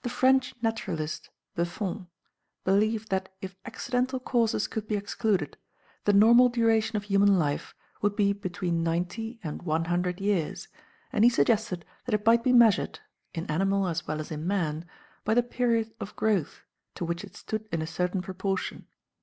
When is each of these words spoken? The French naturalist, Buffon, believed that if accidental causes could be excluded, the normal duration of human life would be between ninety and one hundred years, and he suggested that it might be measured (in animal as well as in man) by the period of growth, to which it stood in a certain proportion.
The 0.00 0.08
French 0.08 0.54
naturalist, 0.62 1.28
Buffon, 1.54 2.06
believed 2.64 3.10
that 3.10 3.28
if 3.42 3.54
accidental 3.66 4.18
causes 4.18 4.66
could 4.66 4.88
be 4.88 4.96
excluded, 4.96 5.58
the 6.06 6.14
normal 6.14 6.48
duration 6.48 6.96
of 6.96 7.02
human 7.02 7.38
life 7.38 7.74
would 8.00 8.16
be 8.16 8.32
between 8.32 8.82
ninety 8.82 9.38
and 9.44 9.60
one 9.60 9.84
hundred 9.84 10.22
years, 10.22 10.68
and 11.12 11.22
he 11.22 11.28
suggested 11.28 11.84
that 12.06 12.14
it 12.14 12.24
might 12.24 12.42
be 12.42 12.54
measured 12.54 13.00
(in 13.34 13.44
animal 13.50 13.86
as 13.86 14.06
well 14.06 14.20
as 14.20 14.30
in 14.30 14.46
man) 14.46 14.86
by 15.22 15.34
the 15.34 15.42
period 15.42 15.92
of 16.00 16.16
growth, 16.16 16.62
to 16.94 17.04
which 17.04 17.22
it 17.22 17.36
stood 17.36 17.68
in 17.70 17.82
a 17.82 17.86
certain 17.86 18.22
proportion. 18.22 18.86